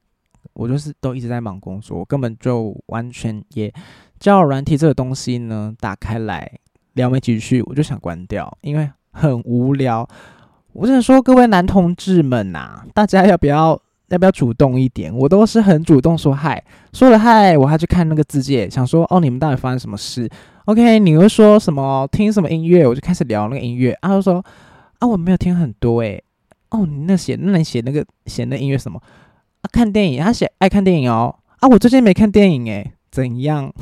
[0.55, 3.73] 我就是都一直在忙工作，我根本就完全也
[4.19, 6.51] 交友软体这个东西呢，打开来
[6.95, 10.09] 聊没几句，我就想关掉，因为很无聊。
[10.73, 15.15] 我想说，各位男同志们呐，大家要不要要不要主动一点？
[15.15, 20.29] 我都是很主动说嗨，说了嗨，我还去看那个字界，想说哦，你们到底发生什么事
[20.67, 22.07] ？OK，你会说什么？
[22.13, 22.87] 听什么音乐？
[22.87, 23.93] 我就开始聊那个音乐。
[24.01, 24.45] 啊，就说
[24.99, 26.23] 啊，我没有听很多诶。
[26.71, 29.01] 哦，你那写那你写那个写那音乐什么？
[29.67, 31.35] 看电影，他写爱看电影哦。
[31.61, 33.73] 啊，我最近没看电影诶，怎样？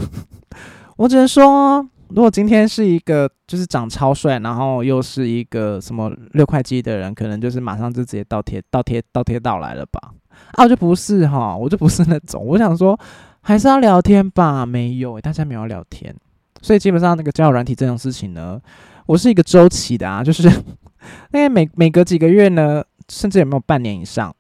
[0.96, 10.12] 我只能说，如果今天是一个就是长超帅，然后又是一个什么六块肌的人，可能就是马上就直接倒贴倒贴倒贴到来了吧？
[10.52, 12.44] 啊，我就不是哈，我就不是那种。
[12.44, 12.98] 我想说，
[13.40, 14.64] 还是要聊天吧？
[14.64, 16.14] 没有，大家没有聊天，
[16.62, 18.60] 所以基本上那个交友软体这种事情呢，
[19.06, 20.48] 我是一个周期的啊，就是
[21.32, 24.32] 那个每每隔几个月呢，甚至有没有半年以上。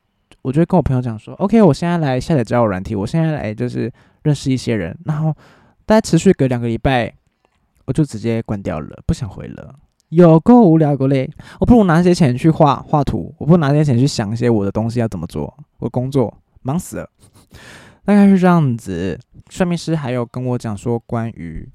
[0.44, 3.90] 我就会跟我朋友讲说，OK，我现在来下载交友软体，我现在来就是
[4.24, 5.34] 认识一些人，然后
[5.86, 7.10] 大概持续隔两个礼拜，
[7.86, 9.74] 我就直接关掉了，不想回了，
[10.10, 11.30] 有够无聊够累，
[11.60, 17.08] 我不如拿些钱去画画图，我不如拿些钱去想一些我的东西要怎么做，我工作忙死了，
[18.04, 19.18] 大概是这样子。
[19.48, 21.66] 算命师还有跟我讲说，关于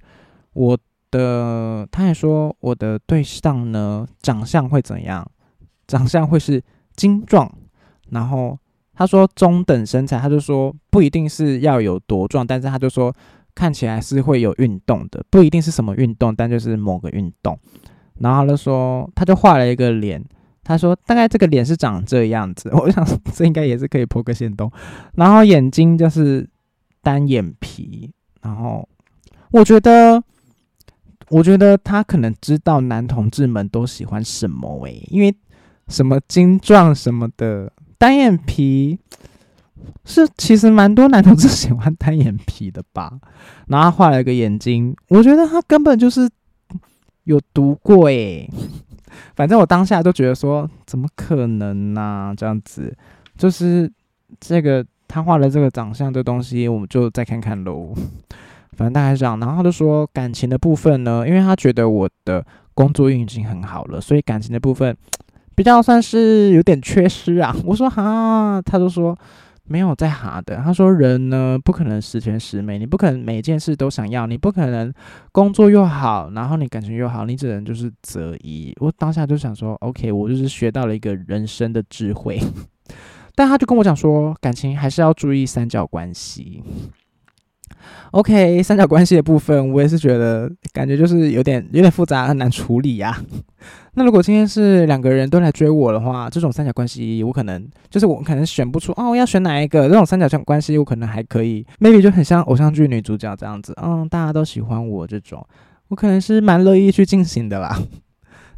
[0.53, 0.77] 我
[1.10, 5.27] 的，他还说我的对象呢，长相会怎样？
[5.88, 6.63] 长相会是
[6.95, 7.51] 精壮。
[8.12, 8.58] 然后
[8.93, 13.15] 他说中等身材，他就说不一定是要有多壮，但是他就说
[13.56, 17.58] 看起来是会有运动的，不一定是什么运动，但就是某个运动。
[18.19, 20.24] 然后他就说他就画了一个脸，
[20.63, 24.69] 他说大概这个脸是长这样子，我想这应该也是可以破个线洞。
[25.15, 26.50] 然后眼睛就是
[27.02, 28.88] 单眼皮，然后
[29.52, 30.22] 我觉得
[31.30, 35.34] 我觉得他可能知道男同志们都喜欢什么诶，因为
[35.88, 37.72] 什么精壮什么的。
[38.00, 38.98] 单眼皮
[40.06, 43.20] 是其实蛮多男同志喜欢单眼皮的吧？
[43.68, 46.28] 然后画了一个眼睛，我觉得他根本就是
[47.26, 48.50] 有读过诶。
[49.36, 52.34] 反正我当下都觉得说，怎么可能呢？
[52.38, 52.96] 这样子
[53.38, 53.92] 就是
[54.40, 57.94] 这个他画的这个长相的东西，我们就再看看喽。
[58.78, 59.38] 反正大概是这样。
[59.40, 64.96] 然后他就说感情的部分呢，因为他觉得我的工作运已经很好了，所以感情的部分
[65.60, 67.54] 比较算是有点缺失啊。
[67.67, 69.13] 我说哈，他就说。
[69.72, 74.91] 没有在哈的，他说人呢不可能十全十美，你不可能每件事都想要，你不可能
[75.32, 78.76] 工作又好，然后你感情又好，你只能就是择一。
[78.80, 82.39] 我当下就想说，OK，我就是学到了一个人生的智慧，
[83.36, 86.63] 但他就跟我讲说，感情还是要注意三角关系。
[88.12, 93.15] OK，三角关系的部分，我也是觉得感觉就是有点有点复杂，很难处理呀。
[93.93, 99.88] 那如果今天是两个人都来追我的话，这种三角关系，我可能就是我可能选不出哦，要选哪一个？
[99.88, 105.45] 这种三角关系，我可能还可以，maybe 就很像偶像剧女主角这样子，嗯，大家都喜欢我这种，
[105.89, 107.77] 我可能是蛮乐意去进行的啦。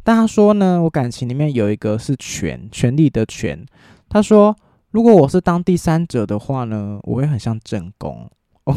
[0.04, 3.64] 但他说呢，我感情里面有一个是权，权力的权。
[4.08, 4.56] 他说，
[4.90, 8.28] 如果我是当第三者的话呢，我会很像正宫。
[8.64, 8.76] 哦，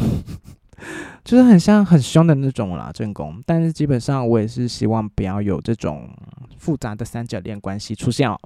[1.24, 3.42] 就是很像很凶的那种啦，正宫。
[3.46, 6.08] 但是基本上我也是希望不要有这种
[6.58, 8.38] 复杂的三角恋关系出现哦。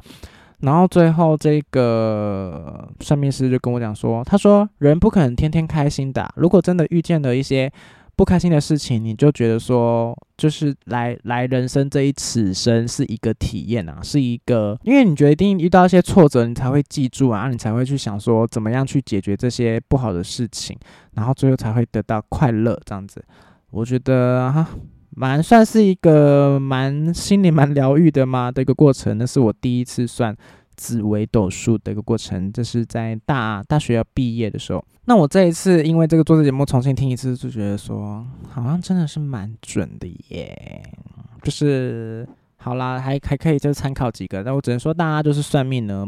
[0.61, 7.73] 然后最后这个算命师就跟我讲说，他说人不可能天天开心的，如果真的遇见了一些。
[8.21, 20.79] 不开心的事情，你就觉得说，就是来来人生这一此生是一个体验啊，是一个，因为你决定遇到一些挫折，你才会记住啊，你才会去想说怎么样去解决这些不好的事情，
[21.15, 23.25] 然后最后才会得到快乐这样子。
[23.71, 24.69] 我觉得哈，
[25.17, 30.37] 蛮算是一个蛮心里蛮疗愈的嘛的一个过程，那是我第一次算。
[30.81, 34.83] 紫微斗数的一个过程，这是在大大学要毕业的时候。
[35.05, 40.83] 那我这一次因为这个做这节目重新听一次，就觉得说好像真的是蛮准的耶。
[41.43, 44.43] 就是好啦，还还可以就参考几个。
[44.43, 46.07] 那我只能说大家就是算命呢，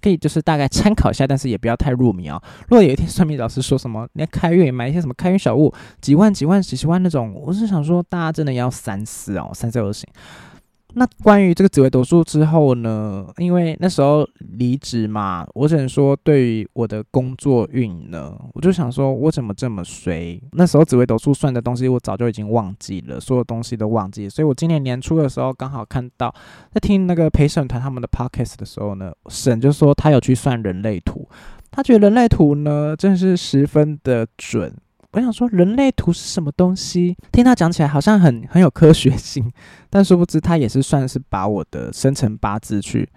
[0.00, 2.40] 可以就是大概参考一下，但是也不要太入迷哦。
[2.68, 10.08] 如果有一天算命老师说什么，你开运买一些什么开运小物，几万几万几十万那种，我是想说大家真的要三思哦，三思而行。
[10.96, 13.26] 那关于这个紫微斗数之后呢？
[13.38, 20.40] 因为那时候离职嘛，我只能说对于我的工作运呢，我就想说，我怎么这么衰？
[20.52, 24.28] 那时候紫微斗数算的东西，我早就已经忘记了，所有东西都忘记。
[24.28, 26.32] 所以我今年年初的时候，刚好看到
[26.72, 31.28] 在听那个陪审团他们的 podcast 的时候呢，沈就说他有去算人类图，
[31.70, 34.72] 他觉得人类图呢，真是十分的准。
[35.12, 37.16] 我想说，人类图是什么东西？
[37.30, 39.48] 听他讲起来好像很很有科学性，
[39.94, 43.08] 但殊不知他也是算是把我的生辰八字去，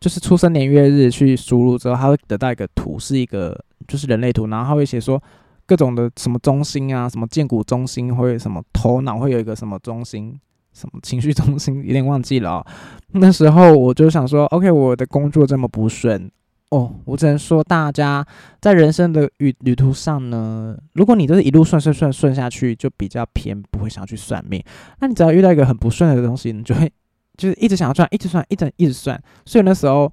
[0.00, 5.22] 就是出生年月日去输入之后，他会得到一个图，是一个就是人类图，然后他会写说
[5.66, 10.34] 各种的什么中心啊，什么剑骨中心，或者什么头脑会有一个什么中心，
[10.72, 12.66] 什么情绪中心，有点忘记了。
[13.08, 16.30] 那时候我就想说，OK，我的工作这么不顺。
[16.70, 18.26] 哦，我只能说，大家
[18.60, 24.60] 在人生的旅旅途上呢，如果你都是一路顺顺顺顺下去，就比较偏不会想要去算命。
[24.98, 26.92] 那你只要遇到一个很不顺的东西，你就会
[27.36, 29.22] 就是一直想要算，一直算，一直一直算。
[29.44, 30.12] 所以那时候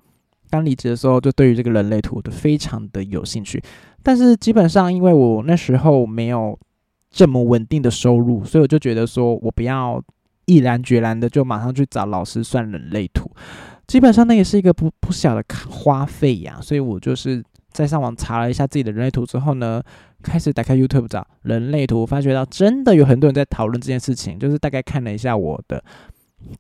[0.51, 3.61] 刚离职的时候，就对于这个人类图都非常的有兴趣。
[4.03, 6.57] 但是基本上，因为我那时候没有
[7.09, 9.99] 这么稳定的收入，所以我就觉得说我不要
[10.45, 13.31] 毅然决然的就马上去找老师算人类图。
[13.85, 19.83] 基本上那也是一个不不小的花费呀，所以我就是在上网查了一下自己的人类图之后呢，
[20.21, 25.83] 开始打开 YouTube 找人类图，发觉到真的有很多人在讨论这件事情，就是大概看了一下我的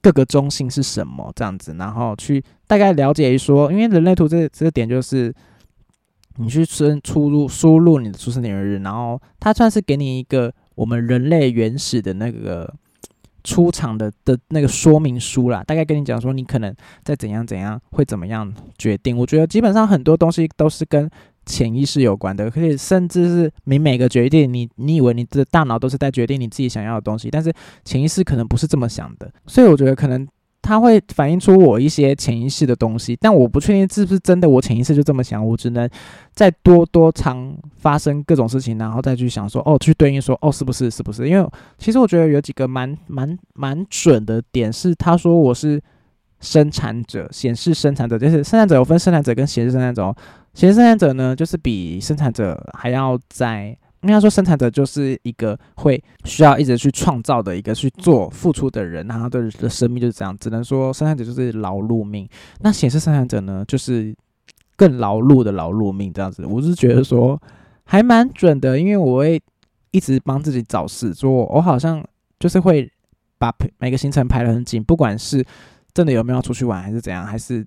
[0.01, 5.33] 各个中心是什么这样子，然后去大概了解一说，因为人类图这这个点就是
[6.37, 12.73] 你去输出入输入你的出生年月日，然后它算是给你一个我们人类原始的那个。
[13.43, 19.17] 出场的的那个说明书啦，大概跟你讲说，你可能在怎样怎样会怎么样决定。
[19.17, 21.09] 我觉得基本上很多东西都是跟
[21.45, 27.53] 潜意识有关的，可以甚至是你每个决定，你你以为你的大脑都是在决定你自己想要的东西，但是
[27.83, 29.31] 潜意识可能不是这么想的。
[29.47, 30.27] 所以我觉得可能。
[30.63, 35.45] 它会反映出我一些潜意识的东西，但我不确定是不是真的，我潜意识就这么想。
[35.45, 35.87] 我只能
[36.33, 41.27] 再多多常发生各种事情，然后再去想说，哦，去对应说，哦，是不是，是不是？
[41.27, 41.47] 因为
[41.77, 45.79] 其实我觉得有几个蛮蛮蛮准的点是，他说我是
[46.39, 50.15] 生产者，显示生产者，就是生产者有分生产者跟显示生产者，
[50.53, 53.77] 显示生产者呢，就是比生产者还要在。
[54.03, 60.35] 应该说，生产者就是一个会需要一直去创造的一个去做付出的人，然后的的生命就是这样。
[60.37, 62.27] 只能说，生产者就是劳碌命。
[62.59, 64.13] 那显示生产者呢，就是
[64.75, 66.45] 更劳碌的劳碌命这样子。
[66.45, 67.41] 我是觉得说
[67.85, 69.41] 还蛮准的，因为我会
[69.91, 71.31] 一直帮自己找事做。
[71.31, 72.03] 我好像
[72.39, 72.91] 就是会
[73.37, 75.45] 把每个行程排得很紧，不管是
[75.93, 77.65] 真的有没有出去玩，还是怎样，还是。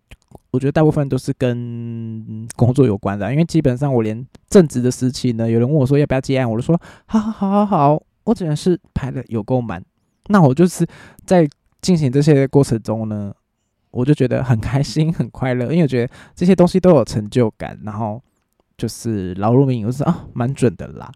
[0.51, 9.83] 我觉得大部分都是跟工作有关的，因为基本上我连正职的时期呢，有人问我说要不要接案，我就说好好好好好，我只能是排的有够满。
[10.29, 10.87] 那我就是
[11.25, 11.49] 在
[11.81, 13.33] 进行这些过程中呢，
[13.91, 18.23] 我就觉得很开心、很快乐，因为我觉得这些东西都有成就感，然后
[18.77, 21.11] 就是劳碌命，我是啊，蛮准的啦。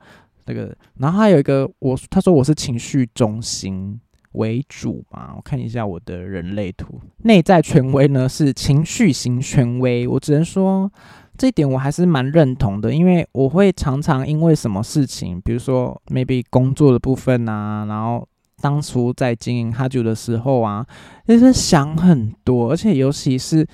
[0.46, 4.00] 那个，然后还有一个，我他说我是情绪中心
[4.32, 10.90] 为主嘛，我看一下我的人类图，内在权威呢是情绪型权威，我只能说
[11.36, 18.26] 这一点我还是蛮认同的，因为我会常常因为什么事情，比如说 maybe 工作的部分啊，然后。
[18.62, 20.84] 当初在经营哈酒的时候啊，
[21.26, 23.66] 就是想很多，而且尤其是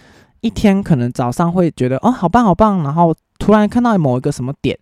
[0.43, 4.79] 一天可能早上会觉得哦好棒好棒，然后突然看到某一个什么点，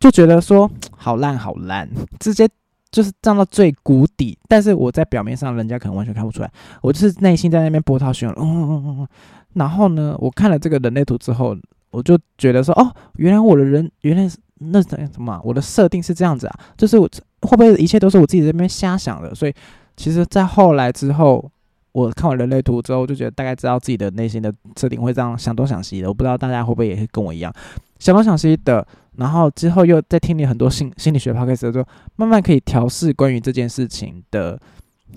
[0.00, 1.86] 就觉得说好烂好烂，
[2.18, 2.48] 直接
[2.94, 4.38] 就是降到最谷底。
[4.48, 8.34] 但是我在表面上，人家可能完全看不出来，我就是内心在那边波涛汹涌。
[8.38, 9.08] 嗯嗯嗯嗯。
[9.54, 11.56] 然后呢，我看了这个人类图之后，
[11.90, 17.10] 我就觉得说哦，原来我的人原来是那什么，我的设定是这样子啊，就是我。
[17.44, 19.34] 会不会一切都是我自己在那边瞎想的？
[19.34, 19.52] 所以，
[19.98, 21.50] 其实，在后来之后，
[21.94, 26.08] 我看完人类图之后，就觉得大概知道自己的内心的设定会这样想东想西的。
[26.08, 27.50] 我不知道大家会不会也是跟我一样
[27.98, 28.86] 想东想西的。
[29.16, 34.60] 然后之后又在听你很多心心理学 podcast 之后，慢慢可以调试关于这件事情的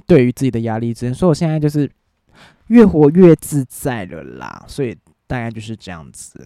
[0.05, 0.93] 对于自己的压力。
[0.93, 1.91] 只能说我现在就是
[2.67, 4.63] 越活越自在了啦。
[4.67, 4.95] 所以。
[5.29, 6.41] 大概就是这样子。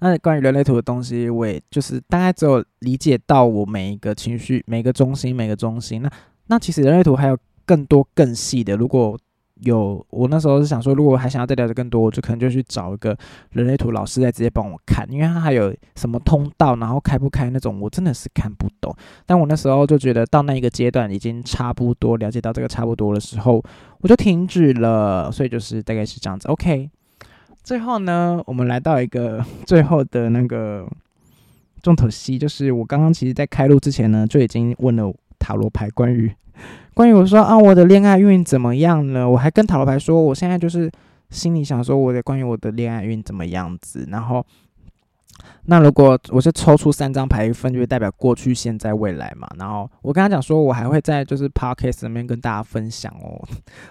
[0.00, 6.00] 那关于人类图的东西，我也就是大概只有理解到我每一个情绪、每个中心、每个中心。
[6.00, 6.10] 那
[6.46, 8.78] 那其实人类图还有更多更细的。
[8.78, 9.14] 如果
[9.62, 13.16] 有我那时候是想说，如果还想要再了解更多，我就可能就去找一个
[13.52, 18.94] 人类图老师来直接帮我看，因为他还有什么通道，然后开不开那种，我真的是看不懂。
[19.24, 23.62] 但我那时候就觉得到那一个阶段已经差不多了解到这个差不多的时候，
[24.00, 25.30] 我就停止了。
[25.30, 26.48] 所以就是大概是这样子。
[26.48, 26.90] OK。
[27.62, 30.86] 最后呢，我们来到一个 最后的那个
[31.82, 36.30] 重头戏，就是我刚刚其实，在开录之前呢，就已经问了塔罗牌关于
[36.94, 39.28] 关于我说啊，我的恋爱运怎么样呢？
[39.28, 40.90] 我还跟塔罗牌说，我现在就是
[41.30, 44.06] 心里想说，我的关于我的恋爱运怎么样子。
[44.10, 44.44] 然后，
[45.66, 49.48] 那如果我是抽出三张牌，分别代表过去、现在、未来嘛。
[49.58, 53.42] 然后我跟他讲说，我还会在就是 podcast 里面跟大家分享哦。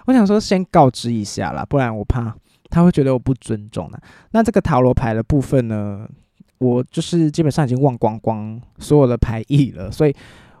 [0.06, 2.34] 我想说，先告知一下啦，不然我怕。
[2.70, 4.00] 他会觉得我不尊重的。
[4.32, 6.08] 那这个塔罗牌的部分呢，
[6.58, 10.16] 我就是基本上已经忘光光所有的牌意了，所以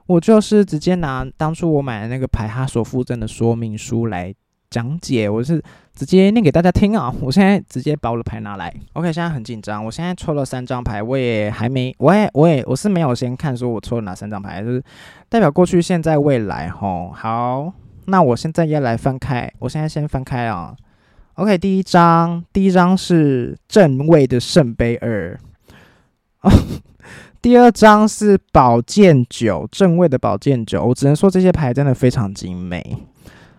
[0.06, 4.34] 我就是直接拿当初我买的那个牌它所附赠的说明书来
[4.70, 5.28] 讲解。
[5.28, 5.62] 我是
[5.94, 7.14] 直接念给大家听啊！
[7.20, 8.74] 我现在直接把我的牌拿来。
[8.94, 9.84] OK，现在很紧张。
[9.84, 14.82] 我现在抽了三张牌，我也还没，我也我也我是没有先看说我抽了哪三张牌，就是
[15.28, 16.68] 代表过去、现在、未来。
[16.68, 17.72] 吼，好，
[18.06, 20.76] 那我现在要来翻开，我现在先翻开啊。
[21.34, 25.38] OK，第一张，第一张是正位的圣杯二，
[27.44, 30.82] 第二张是宝剑九，正位的宝剑九。
[30.82, 33.04] 我只能说这些牌真的非常精美。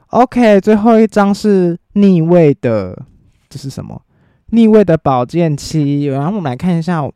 [0.08, 3.00] OK，最后一张是逆位的，
[3.48, 4.02] 这是什么？
[4.48, 6.06] 逆位的宝剑七。
[6.06, 7.08] 然后我们来看一下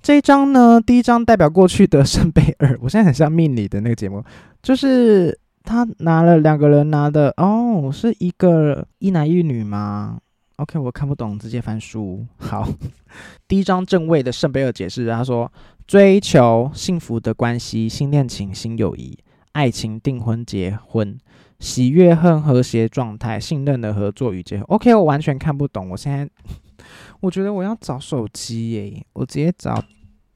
[0.00, 2.78] 这一张呢，第一张代表过去的圣杯二。
[2.80, 4.22] 我现在很像命理的那个节目，
[4.62, 5.36] 就是。
[5.68, 10.16] 他拿了两个人拿的哦，是一个一男一女吗
[10.56, 12.26] ？OK，我看不懂，直接翻书。
[12.38, 12.68] 好，
[13.46, 15.50] 第一张正位的圣杯二解释，他说
[15.86, 19.18] 追求幸福的关系，新恋情、新友谊、
[19.52, 21.16] 爱情、订婚、结婚、
[21.58, 24.64] 喜悦恨和谐状态、信任的合作与结合。
[24.64, 25.90] OK，我完全看不懂。
[25.90, 26.28] 我现在
[27.20, 29.82] 我觉得我要找手机耶，我直接找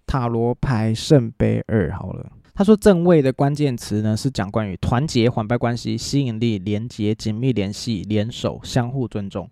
[0.07, 2.31] 塔罗牌圣杯二好了。
[2.55, 9.49] 他说正位的关键词呢是讲关于团结、缓败关系、吸引力、连接、紧密联系、联手、相互尊重。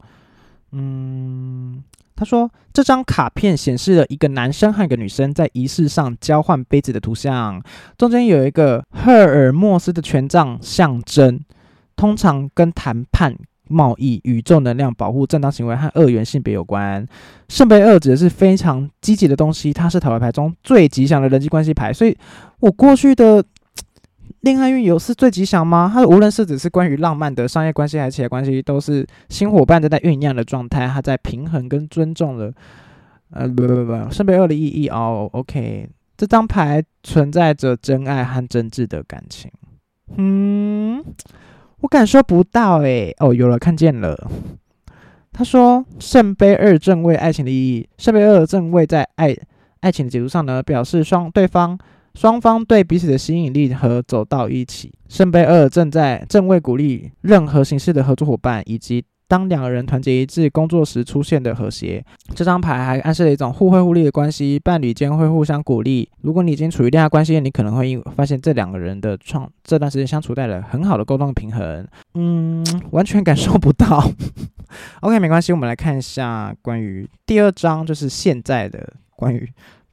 [0.72, 1.82] 嗯，
[2.16, 7.62] 他说这张卡片显示了一个男生和一个女生在仪式上交换杯子的图像，
[7.96, 11.40] 中间有一个赫尔墨斯的权杖象征，
[11.96, 13.36] 通常跟谈判。
[13.70, 17.06] 贸易、宇宙能量、保护、正当行为和二元性别有关。
[17.50, 21.92] 圣杯二指的是非常积极的东西，它是塔罗牌中最吉祥的人际关系牌。
[21.92, 22.16] 所以，
[22.60, 23.44] 我过去的
[24.40, 25.90] 恋爱运有是最吉祥吗？
[25.92, 30.86] 它无论是只是关于浪漫的商业关系还是企业关系，都是新伙伴正在酝酿的状态。
[30.86, 32.52] 它在平衡跟尊重了。
[33.30, 35.28] 呃，不不不，圣杯二的意义哦。
[35.32, 39.50] OK，这张牌存在着真爱和真挚的感情。
[40.16, 41.04] 嗯。
[41.80, 44.28] 我感受不到诶，哦，有了，看见了。
[45.32, 49.32] 他说圣杯二正位爱情的意义，圣杯二正位在爱
[49.78, 51.78] 爱情的解读上呢，表示双对方
[52.18, 54.92] 双方对彼此的吸引力和走到一起。
[55.08, 62.04] 圣杯二正在正位鼓励任何形式的合作伙伴以及当两个人团结一致工作时出现的和谐。
[62.34, 66.10] 这张牌还暗示了一种互惠互利的关系，伴侣间会互相鼓励。
[66.22, 71.86] 如果你已经处于恋爱关系，你可能会发现这两个人的创这段时间相处带来很好的沟通平衡。
[72.14, 74.10] 嗯，完全感受不到。
[75.02, 79.48] OK，没关系，我们来看一下关于第二章，就是现在的关于。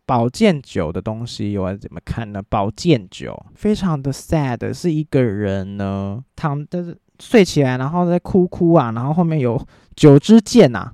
[0.06, 2.42] 宝剑九的东西我要怎么看呢？
[2.48, 9.60] 宝剑九非常的 sad，是一个人呢躺的睡起来，然后在哭哭啊，然后后面有
[9.96, 10.92] 九支剑呐。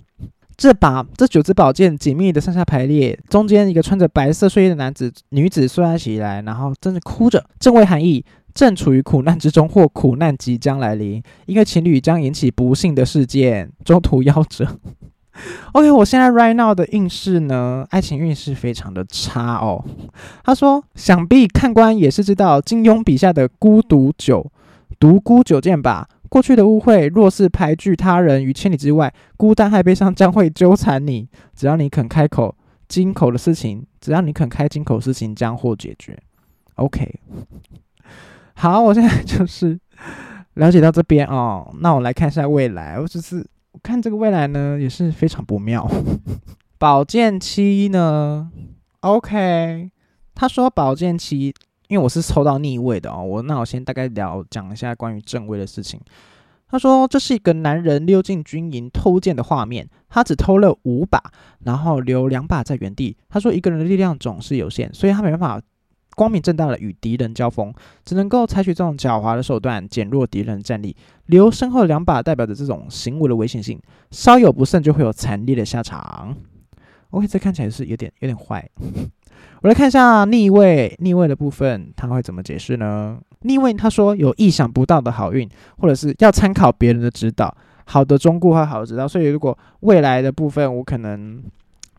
[0.56, 14.80] 这把这九支宝剑紧密的上下排列，中间一个穿着白色睡衣的男子女子睡在起来，然后正在哭着，正为含义正处于苦难之中或苦难即将来临，一个情侣将引起不幸的事件，中途夭折。
[15.74, 19.84] OK，我现在 right now 的运势呢，爱情运势非常的差哦。
[20.44, 24.52] 他说，想必看官也是知道金庸笔下的孤独酒
[25.00, 26.08] 独孤九剑吧？
[26.28, 31.28] 过去的误会，若是排拒他人于千里之外，孤单和悲伤将会纠缠你。
[31.56, 32.56] 只要你肯开口，
[32.88, 36.18] 金口的事情，只要你肯开金口，事情将获解决。
[36.76, 37.20] OK，
[38.56, 39.80] 好，我现在就是
[40.56, 41.74] 了解到这边哦。
[41.80, 43.48] 那我来看一下未来，我只是。
[43.74, 45.90] 我看这个未来呢也是非常不妙。
[46.78, 48.52] 宝剑七呢
[49.02, 49.92] ？OK，
[50.36, 51.54] 他说宝剑七，
[51.88, 53.24] 因为我是抽到逆位的哦。
[53.24, 56.00] 我那我先大概聊讲一下关于正位的事情。
[56.68, 61.22] 他说这是一个男人溜进军营偷剑的画面，他只偷了五把，
[61.66, 63.18] 然后留两把在原地。
[63.30, 65.62] 他说一个人的力量总是有限，所以他没办法。
[66.22, 67.74] 光明正大的与敌人交锋，
[68.06, 70.96] 只能够采取这种狡猾的手段，减弱敌人战力。
[71.26, 76.38] 留身后两把，代表着这种行为的危险性，稍有不慎就会有惨烈的下场。
[77.10, 78.70] OK，这看起来是有点有点坏。
[79.64, 83.18] 我来看一下逆位，逆位的部分他会怎么解释呢？
[83.40, 85.50] 逆位他说有意想不到的好运，
[85.80, 87.52] 或者是要参考别人的指导，
[87.86, 89.08] 好的忠告和好的指导。
[89.08, 91.44] 所以如果未来的部分，我可能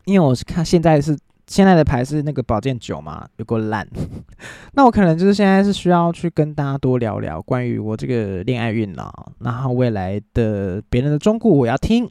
[0.05, 1.19] 因为我是看现在是。
[1.53, 3.87] 现在的牌是那个宝剑九嘛，有够烂。
[4.73, 12.09] 那我可能就是现在是需要去跟大家多聊聊关于我这个恋爱运了，然后未来的别人的忠告我要听。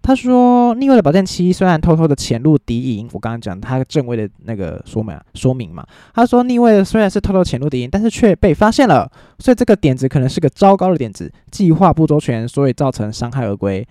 [0.00, 5.84] 他说逆位的宝剑七虽然偷偷的潜入敌营，我刚刚讲他正位的那个说明说明嘛，
[6.14, 9.10] 他说逆位虽然是偷偷潜入敌营，但是却被发现了，
[9.40, 13.84] 所以这个点子可能是个糟糕的点子，计划不周全，所以造成伤害而归。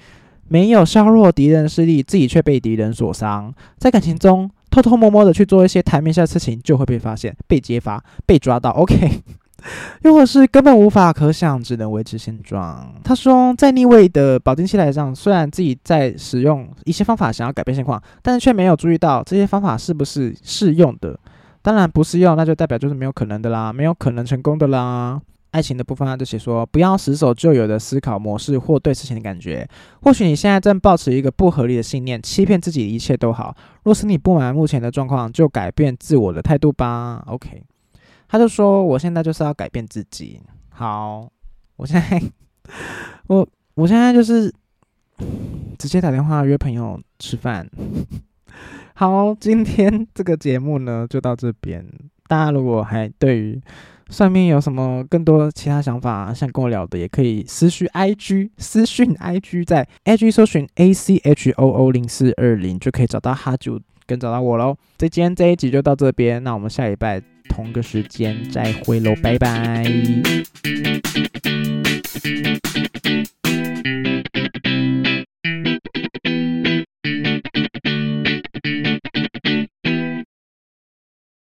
[0.53, 3.51] 没有削弱敌人势力，自己却被敌人所伤。
[3.79, 8.69] 在感情中偷偷摸摸的去做一些台面下的事情，就会被发现、被揭发、被抓到。
[8.69, 9.23] OK，
[10.05, 12.93] 又或是根本无法可想，只能维持现状。
[13.03, 21.19] 他说，在逆位的保定期来上，虽然自己在使用一些方法想要改变现况，但是却没有注意到这些方法是不是适用的。
[21.63, 25.19] 当然不适用，那就代表就是没有可能的啦，没有可能成功的啦。
[25.53, 29.67] 爱情的部分，他就写说，不要死守旧有的思考模式或对事情的感觉。
[30.01, 33.55] 或许你现在正抱持一个不合理的信念，欺骗自己一切都好。
[33.83, 37.23] 若是你不满目前的状况，就改变自我的态度吧。
[37.27, 37.63] OK，
[38.27, 40.41] 他就说，我现在就是要改变自己。
[40.69, 41.29] 好，
[41.75, 42.21] 我现在，
[43.27, 44.51] 我我现在就是
[45.77, 47.69] 直接打电话约朋友吃饭。
[48.95, 51.85] 好，今天这个节目呢就到这边。
[52.27, 53.61] 大家如果还对于
[54.13, 64.77] 上面有什么更多其他想法想跟我聊的，也可以私讯 IG，私讯 IG，在 IG 搜寻 A C H O O 零四二零就可以找到哈九跟找到我喽。
[64.99, 69.83] 这今天这一集就到这边，那我们下礼拜同个时间再会喽，拜拜。